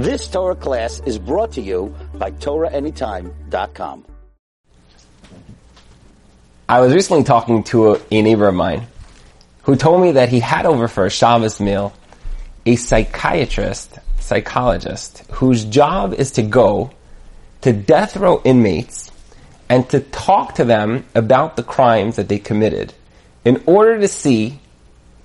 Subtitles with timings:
[0.00, 4.06] This Torah class is brought to you by TorahAnytime.com.
[6.66, 8.86] I was recently talking to a, a neighbor of mine
[9.64, 11.92] who told me that he had over for a Shabbos meal
[12.64, 16.92] a psychiatrist, psychologist, whose job is to go
[17.60, 19.10] to death row inmates
[19.68, 22.94] and to talk to them about the crimes that they committed
[23.44, 24.60] in order to see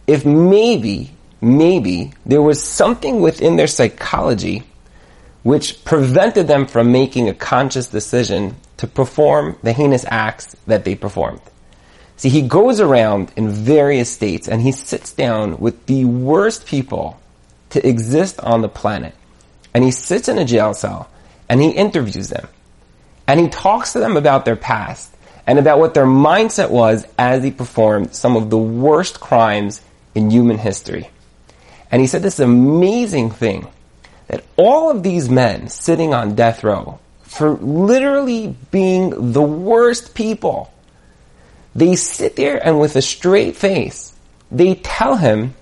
[0.05, 4.63] if maybe, maybe there was something within their psychology
[5.43, 10.95] which prevented them from making a conscious decision to perform the heinous acts that they
[10.95, 11.41] performed.
[12.17, 17.19] See, he goes around in various states and he sits down with the worst people
[17.69, 19.13] to exist on the planet.
[19.73, 21.09] And he sits in a jail cell
[21.49, 22.47] and he interviews them.
[23.27, 25.13] And he talks to them about their past
[25.45, 29.81] and about what their mindset was as he performed some of the worst crimes
[30.15, 31.09] in human history.
[31.91, 33.67] And he said this amazing thing
[34.27, 40.73] that all of these men sitting on death row for literally being the worst people,
[41.75, 44.13] they sit there and with a straight face,
[44.51, 45.53] they tell him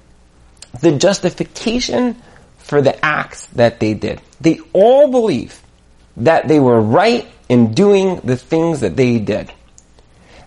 [0.81, 2.15] the justification
[2.57, 4.21] for the acts that they did.
[4.39, 5.61] They all believe
[6.17, 9.51] that they were right in doing the things that they did.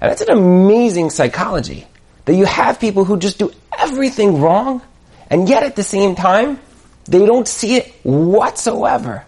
[0.00, 1.86] And that's an amazing psychology.
[2.24, 4.82] That you have people who just do everything wrong,
[5.30, 6.60] and yet at the same time,
[7.04, 9.24] they don't see it whatsoever.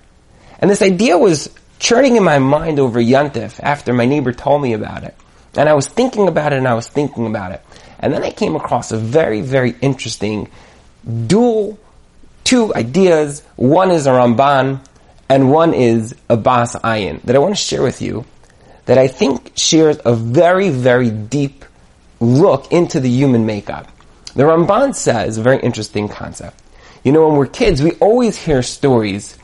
[0.59, 4.73] And this idea was churning in my mind over Yontif after my neighbor told me
[4.73, 5.15] about it.
[5.57, 7.63] And I was thinking about it and I was thinking about it.
[8.01, 10.51] And then I came across a very, very interesting
[11.27, 11.79] dual
[12.45, 13.43] two ideas.
[13.57, 14.81] One is a Ramban
[15.29, 18.25] and one is a Bas Ayin that I want to share with you
[18.87, 21.65] that I think shares a very, very deep
[22.21, 23.89] look into the human makeup.
[24.39, 26.63] The Ramban says a very interesting concept.
[27.03, 29.37] You know, when we're kids, we always hear stories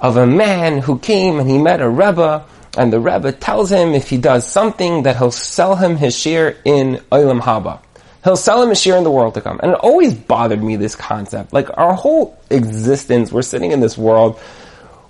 [0.00, 2.44] of a man who came and he met a Rebbe,
[2.76, 6.56] and the Rebbe tells him if he does something that he'll sell him his share
[6.64, 7.78] in Olam Haba.
[8.24, 9.60] He'll sell him a share in the world to come.
[9.62, 11.52] And it always bothered me, this concept.
[11.52, 14.40] Like, our whole existence, we're sitting in this world,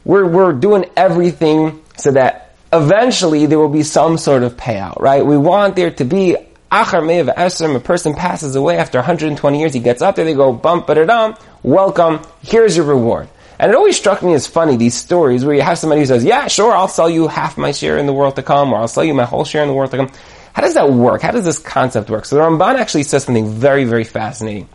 [0.05, 5.25] we're, we're doing everything so that eventually there will be some sort of payout, right?
[5.25, 6.37] We want there to be
[6.71, 10.35] Achar Me'ev Esrim, a person passes away after 120 years, he gets up there, they
[10.35, 13.29] go, bump, ba dum welcome, here's your reward.
[13.59, 16.25] And it always struck me as funny, these stories where you have somebody who says,
[16.25, 18.89] yeah, sure, I'll sell you half my share in the world to come, or I'll
[18.89, 20.11] sell you my whole share in the world to come.
[20.53, 21.23] How does that work?
[21.23, 22.25] How does this concept work?
[22.25, 24.69] So the Ramban actually says something very, very fascinating.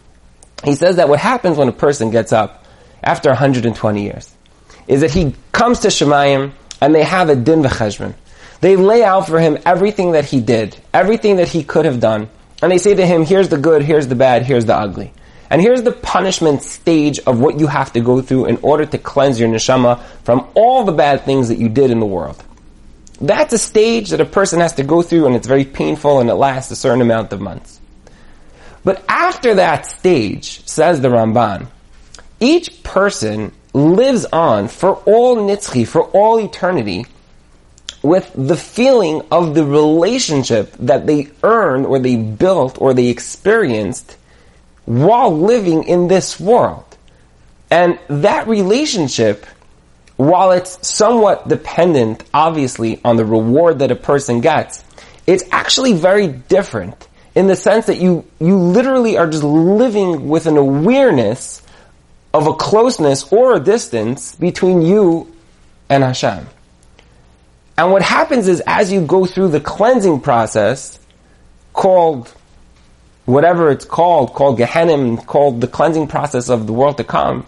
[0.63, 2.65] He says that what happens when a person gets up
[3.01, 4.33] after 120 years
[4.87, 6.51] is that he comes to Shemayim
[6.81, 8.13] and they have a din v'cheshbon.
[8.61, 12.29] They lay out for him everything that he did, everything that he could have done,
[12.61, 15.13] and they say to him, here's the good, here's the bad, here's the ugly.
[15.49, 18.97] And here's the punishment stage of what you have to go through in order to
[18.97, 22.43] cleanse your neshama from all the bad things that you did in the world.
[23.21, 26.29] That's a stage that a person has to go through and it's very painful and
[26.29, 27.79] it lasts a certain amount of months.
[28.83, 31.67] But after that stage, says the Ramban,
[32.39, 37.05] each person lives on for all nitzchi, for all eternity,
[38.05, 44.17] with the feeling of the relationship that they earned or they built or they experienced
[44.85, 46.83] while living in this world.
[47.71, 49.45] And that relationship,
[50.17, 54.83] while it's somewhat dependent, obviously, on the reward that a person gets,
[55.25, 60.45] it's actually very different in the sense that you, you literally are just living with
[60.45, 61.63] an awareness
[62.33, 65.33] of a closeness or a distance between you
[65.89, 66.47] and Hashem.
[67.77, 70.99] And what happens is as you go through the cleansing process
[71.73, 72.33] called
[73.25, 77.45] whatever it's called, called Gehenim, called the cleansing process of the world to come,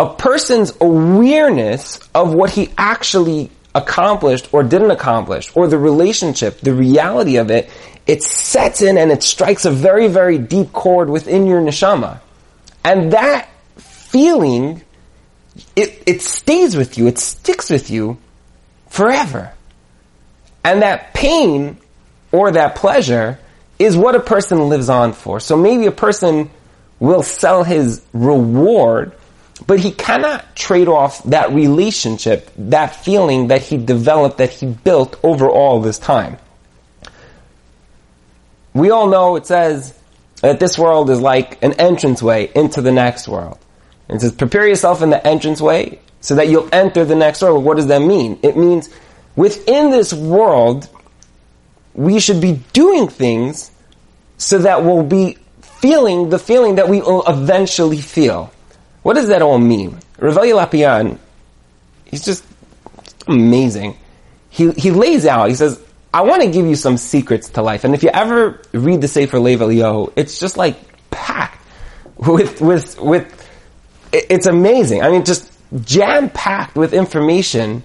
[0.00, 6.74] a person's awareness of what he actually accomplished or didn't accomplish, or the relationship, the
[6.74, 7.70] reality of it,
[8.06, 12.20] it sets in and it strikes a very, very deep chord within your neshama.
[12.84, 14.82] And that feeling,
[15.76, 18.18] it, it stays with you, it sticks with you
[18.94, 19.52] forever.
[20.62, 21.78] And that pain
[22.30, 23.40] or that pleasure
[23.76, 25.40] is what a person lives on for.
[25.40, 26.48] So maybe a person
[27.00, 29.12] will sell his reward,
[29.66, 35.18] but he cannot trade off that relationship, that feeling that he developed, that he built
[35.24, 36.38] over all this time.
[38.74, 39.98] We all know it says
[40.40, 43.58] that this world is like an entranceway into the next world.
[44.08, 47.62] It says, prepare yourself in the entranceway so that you'll enter the next world.
[47.62, 48.38] What does that mean?
[48.42, 48.88] It means
[49.36, 50.88] within this world,
[51.92, 53.70] we should be doing things
[54.38, 58.50] so that we'll be feeling the feeling that we will eventually feel.
[59.02, 59.98] What does that all mean?
[60.18, 61.18] Rav Lopian
[62.06, 62.42] He's just
[63.28, 63.98] amazing.
[64.48, 65.78] He, he lays out, he says,
[66.14, 67.84] I want to give you some secrets to life.
[67.84, 71.60] And if you ever read the Sefer Lev Eliyahu, it's just like packed
[72.16, 73.50] with, with, with,
[74.10, 75.02] it's amazing.
[75.02, 77.82] I mean, just jam packed with information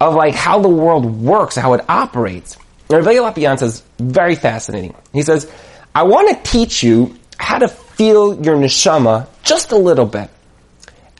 [0.00, 2.56] of like how the world works, how it operates.
[2.88, 4.94] And Rav Lopian says, very fascinating.
[5.12, 5.50] He says,
[5.94, 10.30] I want to teach you how to feel your neshama just a little bit.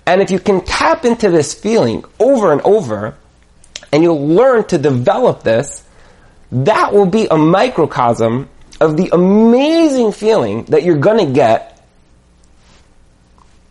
[0.06, 3.17] And if you can tap into this feeling over and over,
[3.93, 5.85] and you'll learn to develop this,
[6.53, 8.49] that will be a microcosm
[8.81, 11.69] of the amazing feeling that you're gonna get,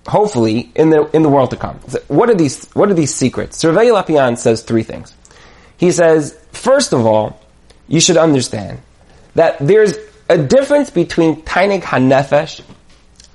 [0.10, 1.76] hopefully, in the, in the world to come.
[2.08, 3.58] What are these, what are these secrets?
[3.58, 5.14] Survey Lopian says three things.
[5.78, 7.40] He says, first of all,
[7.88, 8.82] you should understand
[9.36, 9.96] that there's
[10.28, 12.62] a difference between Tainig HaNefesh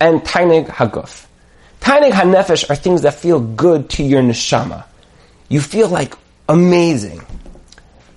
[0.01, 1.27] and Tainig HaGuf.
[1.81, 4.85] Tainig HaNefesh are things that feel good to your neshama.
[5.49, 6.15] You feel like
[6.49, 7.21] amazing.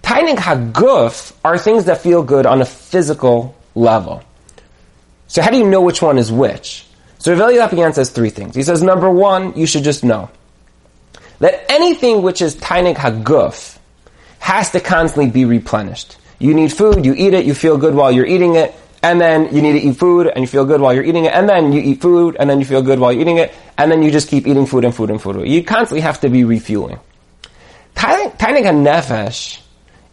[0.01, 4.23] Tainig HaGuf are things that feel good on a physical level.
[5.27, 6.86] So how do you know which one is which?
[7.19, 8.55] So Rav Lopian says three things.
[8.55, 10.29] He says, number one, you should just know
[11.39, 13.77] that anything which is Tainig HaGuf
[14.39, 16.17] has to constantly be replenished.
[16.39, 19.53] You need food, you eat it, you feel good while you're eating it, and then
[19.53, 21.71] you need to eat food and you feel good while you're eating it, and then
[21.71, 24.11] you eat food and then you feel good while you're eating it, and then you
[24.11, 25.47] just keep eating food and food and food.
[25.47, 26.99] You constantly have to be refueling.
[27.95, 29.59] Tainig nefesh,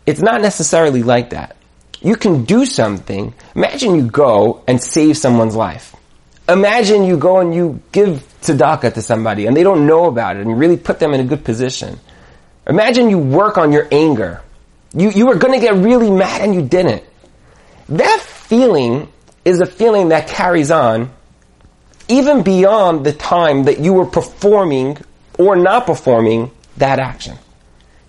[0.06, 1.56] it's not necessarily like that.
[2.00, 3.32] You can do something.
[3.54, 5.94] Imagine you go and save someone's life.
[6.48, 10.40] Imagine you go and you give tzedakah to somebody and they don't know about it
[10.40, 11.98] and you really put them in a good position.
[12.66, 14.42] Imagine you work on your anger
[14.94, 17.02] you, you were gonna get really mad and you didn't.
[17.88, 19.12] That feeling
[19.44, 21.10] is a feeling that carries on
[22.08, 24.98] even beyond the time that you were performing
[25.38, 27.36] or not performing that action.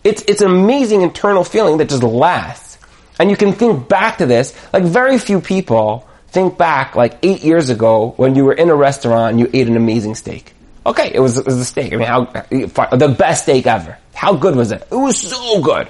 [0.03, 2.77] It's, it's an amazing internal feeling that just lasts.
[3.19, 7.43] And you can think back to this, like very few people think back like eight
[7.43, 10.53] years ago when you were in a restaurant and you ate an amazing steak.
[10.85, 11.93] Okay, it was, it was a steak.
[11.93, 13.97] I mean, how, the best steak ever.
[14.13, 14.85] How good was it?
[14.91, 15.87] It was so good.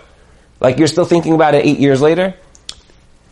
[0.61, 2.35] Like you're still thinking about it eight years later?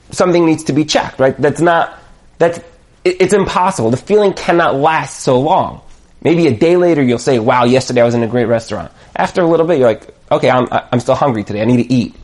[0.09, 1.37] Something needs to be checked, right?
[1.37, 1.97] That's not,
[2.39, 2.57] that's,
[3.03, 3.91] it, it's impossible.
[3.91, 5.81] The feeling cannot last so long.
[6.23, 8.91] Maybe a day later you'll say, wow, yesterday I was in a great restaurant.
[9.15, 11.61] After a little bit you're like, okay, I'm, I'm still hungry today.
[11.61, 12.15] I need to eat.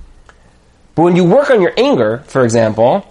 [0.95, 3.06] But when you work on your anger, for example,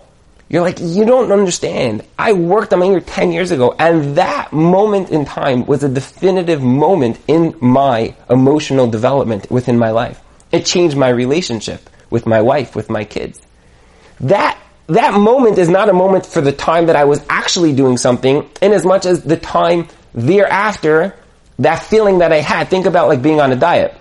[0.48, 2.04] you're like, you don't understand.
[2.18, 5.88] I worked on my anger 10 years ago, and that moment in time was a
[5.88, 10.20] definitive moment in my emotional development within my life.
[10.50, 13.42] It changed my relationship with my wife, with my kids.
[14.20, 17.98] That, that moment is not a moment for the time that I was actually doing
[17.98, 21.14] something in as much as the time thereafter,
[21.58, 22.68] that feeling that I had.
[22.68, 23.94] Think about like being on a diet.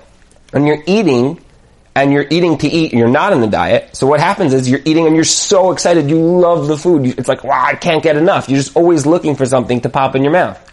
[0.51, 1.41] When you're eating,
[1.97, 3.95] and you're eating to eat and you're not on the diet.
[3.95, 6.11] So what happens is you're eating and you're so excited.
[6.11, 7.07] You love the food.
[7.17, 8.47] It's like, wow, I can't get enough.
[8.47, 10.63] You're just always looking for something to pop in your mouth.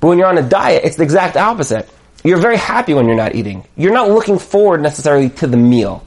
[0.00, 1.88] But when you're on a diet, it's the exact opposite.
[2.22, 3.64] You're very happy when you're not eating.
[3.74, 6.06] You're not looking forward necessarily to the meal.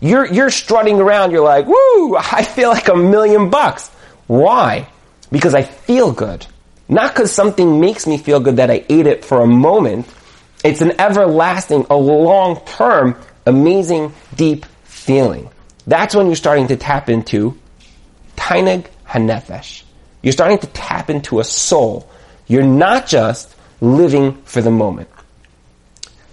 [0.00, 3.88] You're, you're strutting around, you're like, woo, I feel like a million bucks.
[4.26, 4.86] Why?
[5.32, 6.46] Because I feel good.
[6.90, 10.06] Not because something makes me feel good that I ate it for a moment.
[10.62, 13.16] It's an everlasting, a long term,
[13.48, 15.48] amazing, deep feeling.
[15.86, 17.58] That's when you're starting to tap into
[18.36, 19.82] Tainig Hanefesh.
[20.22, 22.08] You're starting to tap into a soul.
[22.46, 25.08] You're not just living for the moment.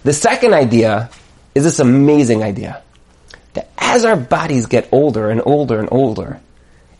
[0.04, 1.10] The second idea
[1.54, 2.82] is this amazing idea
[3.54, 6.40] that as our bodies get older and older and older,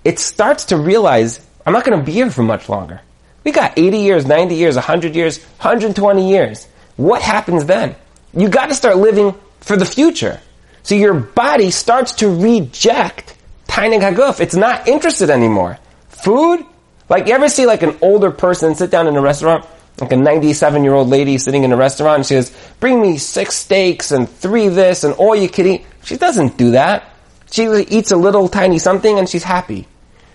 [0.03, 3.01] it starts to realize I'm not going to be here for much longer.
[3.45, 6.67] We got 80 years, 90 years, 100 years, 120 years.
[6.97, 7.95] What happens then?
[8.35, 10.41] You got to start living for the future.
[10.83, 13.37] So your body starts to reject
[13.69, 14.41] Tainig Haguf.
[14.41, 15.79] It's not interested anymore.
[16.09, 16.65] Food?
[17.09, 19.65] Like you ever see like an older person sit down in a restaurant
[20.01, 23.19] like a 97 year old lady sitting in a restaurant and she says, bring me
[23.19, 25.87] six steaks and three this and all you can eat.
[26.05, 27.05] She doesn't do that.
[27.51, 29.87] She eats a little tiny something and she's happy.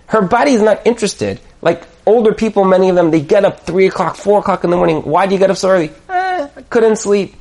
[0.06, 1.40] Her body is not interested.
[1.60, 4.76] Like older people, many of them, they get up three o'clock, four o'clock in the
[4.76, 5.02] morning.
[5.02, 5.90] Why do you get up so early?
[6.08, 7.34] Eh, I couldn't sleep.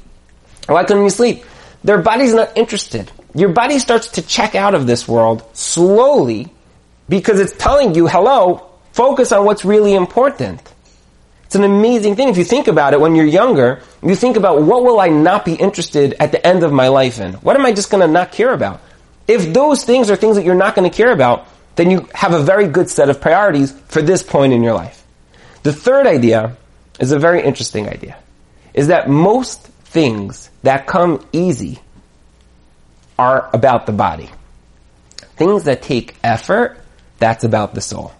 [0.67, 1.43] Why couldn't you sleep?
[1.83, 3.11] Their body's not interested.
[3.33, 6.53] Your body starts to check out of this world slowly
[7.09, 10.61] because it's telling you, hello, focus on what's really important.
[11.45, 12.29] It's an amazing thing.
[12.29, 15.43] If you think about it when you're younger, you think about what will I not
[15.43, 17.33] be interested at the end of my life in?
[17.33, 18.81] What am I just going to not care about?
[19.27, 22.33] If those things are things that you're not going to care about, then you have
[22.33, 25.03] a very good set of priorities for this point in your life.
[25.63, 26.55] The third idea
[26.99, 28.17] is a very interesting idea.
[28.73, 31.79] Is that most things that come easy
[33.19, 34.29] are about the body.
[35.35, 36.79] Things that take effort,
[37.19, 38.13] that's about the soul.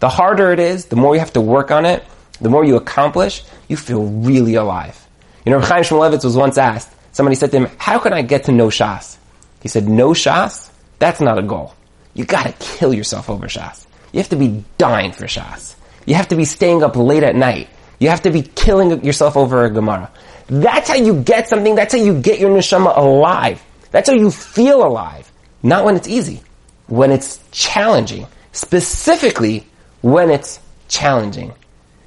[0.00, 2.04] The harder it is, the more you have to work on it,
[2.42, 5.06] the more you accomplish, you feel really alive.
[5.46, 8.44] You know, Chaim Shmulevitz was once asked, somebody said to him, how can I get
[8.44, 9.16] to know Shas?
[9.62, 10.70] He said, know Shas?
[10.98, 11.74] That's not a goal.
[12.12, 13.86] You gotta kill yourself over Shas.
[14.12, 15.74] You have to be dying for Shas.
[16.04, 17.70] You have to be staying up late at night.
[17.98, 20.10] You have to be killing yourself over a Gemara.
[20.48, 21.74] That's how you get something.
[21.74, 23.62] That's how you get your neshama alive.
[23.90, 25.30] That's how you feel alive.
[25.62, 26.42] Not when it's easy.
[26.86, 28.26] When it's challenging.
[28.52, 29.66] Specifically,
[30.00, 31.52] when it's challenging.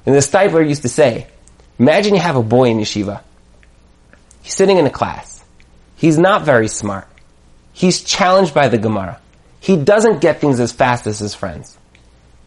[0.04, 1.28] And the Steipler used to say,
[1.78, 3.22] imagine you have a boy in yeshiva.
[4.42, 5.44] He's sitting in a class.
[5.96, 7.06] He's not very smart.
[7.72, 9.20] He's challenged by the Gemara.
[9.60, 11.78] He doesn't get things as fast as his friends.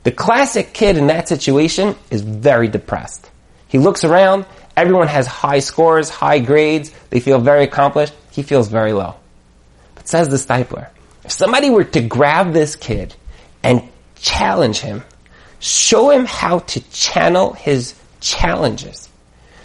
[0.04, 3.30] The classic kid in that situation is very depressed.
[3.70, 8.68] He looks around, everyone has high scores, high grades, they feel very accomplished, he feels
[8.68, 9.16] very low.
[9.96, 10.90] But says the Steipler,
[11.24, 13.16] if somebody were to grab this kid
[13.64, 13.82] and
[14.16, 15.04] challenge him,
[15.60, 19.10] show him how to channel his challenges,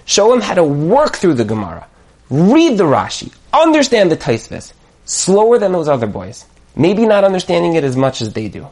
[0.04, 1.86] show him how to work through the Gemara,
[2.30, 4.72] read the Rashi, understand the Tosfos,
[5.04, 8.68] slower than those other boys, maybe not understanding it as much as they do.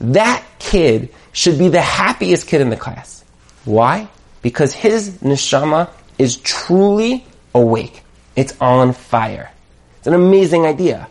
[0.00, 3.24] That kid should be the happiest kid in the class.
[3.64, 4.08] Why?
[4.44, 7.24] Because his neshama is truly
[7.54, 8.02] awake.
[8.36, 9.50] It's on fire.
[9.96, 11.08] It's an amazing idea.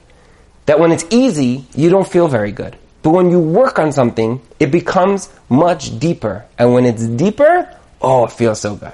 [0.68, 2.78] That when it's easy, you don't feel very good.
[3.02, 6.46] But when you work on something, it becomes much deeper.
[6.60, 8.94] And when it's deeper, oh, it feels so good.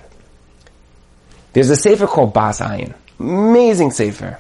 [1.52, 2.94] There's a sefer called Bas Ayin.
[3.20, 4.40] Amazing sefer.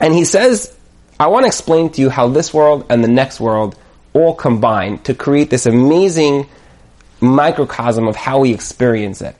[0.00, 0.76] And he says,
[1.20, 3.78] I want to explain to you how this world and the next world
[4.12, 6.48] all combine to create this amazing
[7.24, 9.36] microcosm of how we experience it.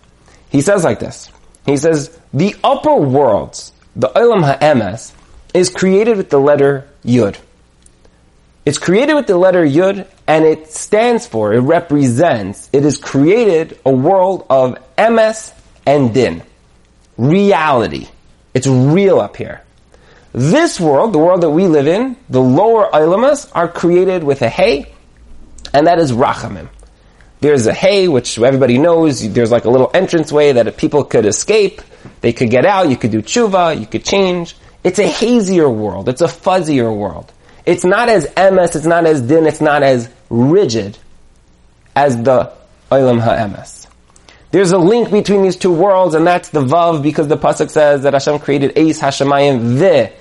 [0.50, 1.30] He says like this.
[1.66, 5.12] He says, the upper worlds, the Olam HaEmes,
[5.54, 7.36] is created with the letter Yud.
[8.66, 13.78] It's created with the letter Yud, and it stands for, it represents, it is created
[13.84, 15.52] a world of Emes
[15.86, 16.42] and Din.
[17.16, 18.08] Reality.
[18.54, 19.62] It's real up here.
[20.32, 24.48] This world, the world that we live in, the lower olamos are created with a
[24.48, 24.92] Hey,
[25.72, 26.68] and that is rachamim.
[27.44, 31.82] There's a hay, which everybody knows, there's like a little entranceway that people could escape,
[32.22, 34.56] they could get out, you could do tshuva, you could change.
[34.82, 37.30] It's a hazier world, it's a fuzzier world.
[37.66, 40.96] It's not as emes, it's not as din, it's not as rigid
[41.94, 42.50] as the
[42.90, 43.88] olam ha'emes.
[44.50, 48.04] There's a link between these two worlds, and that's the vav, because the pasuk says
[48.04, 50.12] that Hashem created Eis Hashemayim the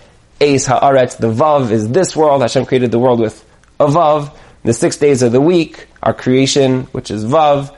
[0.42, 2.42] Eis Haaretz, the Vav is this world.
[2.42, 3.46] Hashem created the world with
[3.80, 4.36] a Vav.
[4.64, 7.76] The six days of the week, our creation, which is Vav.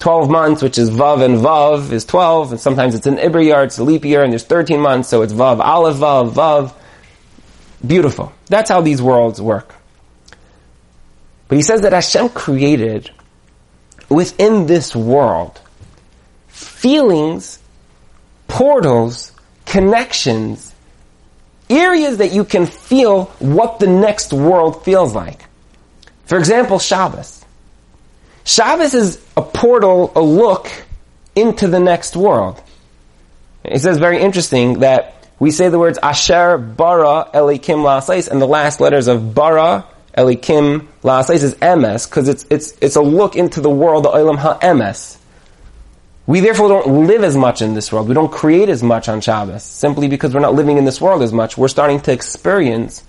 [0.00, 3.62] 12 months, which is Vav and Vav, is 12, and sometimes it's an Ibbur year,
[3.62, 6.74] it's a leap year, and there's 13 months, so it's Vav, Aleph, Vav, Vav.
[7.86, 8.32] Beautiful.
[8.46, 9.72] That's how these worlds work.
[11.46, 13.10] But he says that Hashem created
[14.08, 15.60] within this world
[16.48, 17.60] feelings,
[18.48, 19.32] portals,
[19.64, 20.74] connections
[21.70, 25.46] areas that you can feel what the next world feels like.
[26.26, 27.44] For example, Shabbos.
[28.44, 30.70] Shabbos is a portal, a look
[31.34, 32.60] into the next world.
[33.64, 38.46] It says very interesting that we say the words Asher bara Elokim la'asais, and the
[38.46, 43.60] last letters of bara Elokim la'asais is emes, because it's, it's, it's a look into
[43.60, 45.18] the world, the olam ha'emes.
[46.26, 48.08] We therefore don't live as much in this world.
[48.08, 51.22] We don't create as much on Shabbos simply because we're not living in this world
[51.22, 51.58] as much.
[51.58, 53.04] We're starting to experience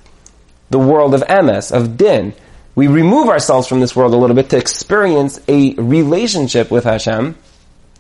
[0.70, 2.34] the world of emes, of din.
[2.76, 7.36] We remove ourselves from this world a little bit to experience a relationship with Hashem,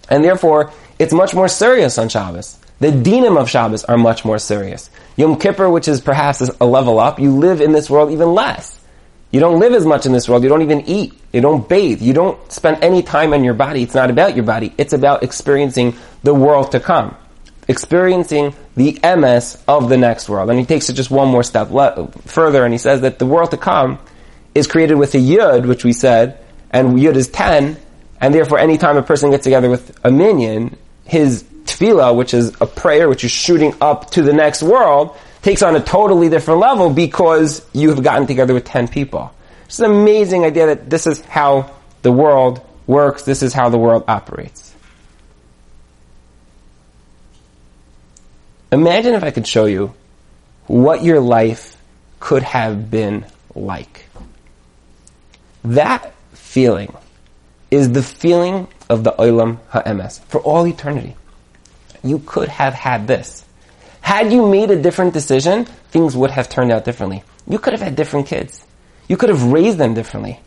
[0.10, 2.60] and therefore it's much more serious on Shabbos.
[2.79, 4.89] The dinim of Shabbos are much more serious.
[5.15, 8.77] Yom Kippur, which is perhaps a level up, you live in this world even less.
[9.32, 10.44] You don't live as much in this world.
[10.44, 11.13] You don't even eat.
[11.34, 12.01] You don't bathe.
[12.01, 13.84] You don't spend any time on your body.
[13.84, 14.74] It's not about your body.
[14.77, 17.17] It's about experiencing the world to come.
[17.67, 20.50] Experiencing the emes of the next world.
[20.50, 21.70] And he takes it just one more step
[22.25, 24.00] further and he says that the world to come
[24.56, 26.40] is created with a yud, which we said,
[26.72, 27.78] and yud is 10,
[28.22, 32.66] and therefore anytime a person gets together with a minyan, his tefillah, which is a
[32.66, 36.90] prayer which is shooting up to the next world, takes on a totally different level
[36.90, 39.32] because you have gotten together with 10 people.
[39.66, 41.72] It's an amazing idea that this is how
[42.02, 44.74] the world works, this is how the world operates.
[48.72, 49.94] Imagine if I could show you
[50.68, 51.78] what your life
[52.20, 54.05] could have been like.
[55.65, 56.95] That feeling
[57.72, 61.15] is the feeling of the Olam HaEmes for all eternity.
[62.03, 63.43] you could have had this.
[64.00, 67.24] Had you made a different decision, things would have turned out differently.
[67.48, 68.63] You could have had different kids.
[69.07, 70.39] You could have raised them differently.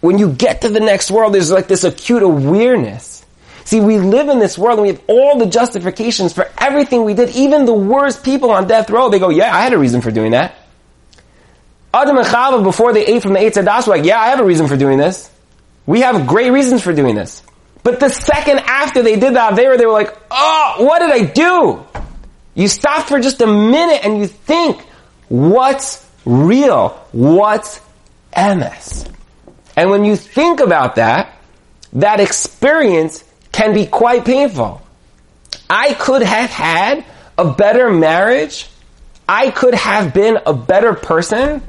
[0.00, 3.24] When you get to the next world, there's like this acute awareness.
[3.64, 7.14] See, we live in this world and we have all the justifications for everything we
[7.14, 7.34] did.
[7.34, 10.12] Even the worst people on death row, they go, yeah, I had a reason for
[10.12, 10.54] doing that.
[12.02, 14.40] Adam and Chava, before they ate from the Eitz Hadas, were like, yeah, I have
[14.40, 15.30] a reason for doing this.
[15.86, 17.42] We have great reasons for doing this.
[17.82, 21.24] But the second after they did the Avera, they were like, oh, what did I
[21.24, 21.86] do?
[22.54, 24.80] You stop for just a minute and you think,
[25.28, 26.90] what's real?
[27.12, 27.80] What's
[28.32, 29.10] emes?
[29.76, 31.32] And when you think about that,
[31.94, 34.82] that experience can be quite painful.
[35.70, 37.04] I could have had
[37.38, 38.68] a better marriage.
[39.28, 41.62] I could have been a better person.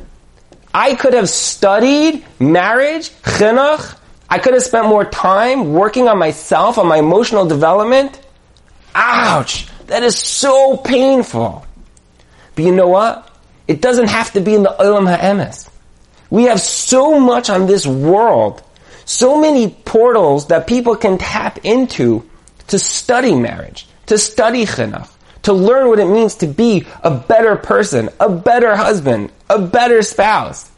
[0.74, 3.98] I could have studied marriage, chinuch.
[4.30, 8.20] I could have spent more time working on myself, on my emotional development.
[8.94, 9.68] Ouch!
[9.88, 11.66] That is so painful.
[12.56, 13.28] But you know what?
[13.68, 15.70] It doesn't have to be in the Olam HaEmes.
[16.30, 18.62] We have so much on this world,
[19.06, 22.30] so many portals that people can tap into
[22.68, 25.10] to study marriage, to study chinuch,
[25.44, 30.01] to learn what it means to be a better person, a better husband, a better
[30.01, 30.70] spouse,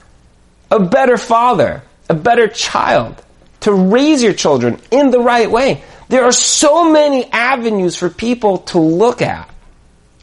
[0.69, 3.21] a better father, a better child,
[3.61, 5.83] to raise your children in the right way.
[6.07, 9.49] There are so many avenues for people to look at.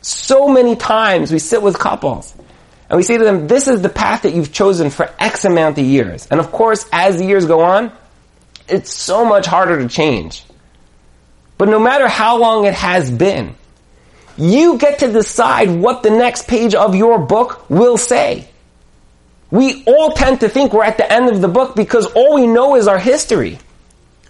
[0.00, 2.34] So many times we sit with couples
[2.88, 5.78] and we say to them, this is the path that you've chosen for X amount
[5.78, 6.26] of years.
[6.30, 7.92] And of course, as the years go on,
[8.68, 10.44] it's so much harder to change.
[11.58, 13.54] But no matter how long it has been,
[14.38, 18.48] you get to decide what the next page of your book will say.
[19.50, 22.46] We all tend to think we're at the end of the book because all we
[22.46, 23.58] know is our history.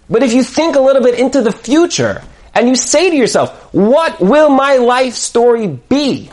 [0.09, 2.23] But if you think a little bit into the future
[2.55, 6.31] and you say to yourself, what will my life story be?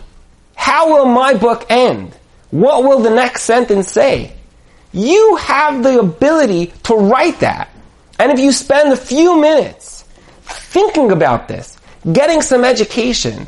[0.54, 2.16] How will my book end?
[2.50, 4.32] What will the next sentence say?
[4.92, 7.68] You have the ability to write that.
[8.18, 10.04] And if you spend a few minutes
[10.42, 11.76] thinking about this,
[12.10, 13.46] getting some education,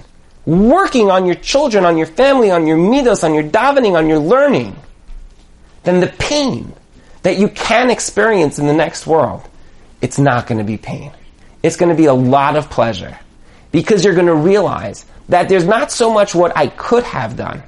[0.49, 4.19] working on your children, on your family, on your midos, on your davening, on your
[4.19, 4.75] learning,
[5.85, 6.73] then the pain
[7.23, 9.43] that you can experience in the next world,
[10.01, 11.13] it's not going to be pain.
[11.63, 13.19] It's going to be a lot of pleasure
[13.73, 17.63] because you're going to realize that there's not so much what I could have done.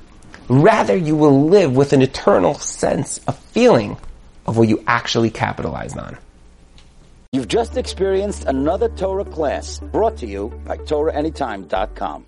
[0.48, 3.98] Rather, you will live with an eternal sense of feeling
[4.46, 6.16] of what you actually capitalized on.
[7.32, 12.26] You've just experienced another Torah class brought to you by TorahAnytime.com.